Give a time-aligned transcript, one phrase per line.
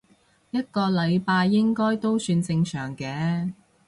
[0.49, 3.51] 一個禮拜應該都算正常嘅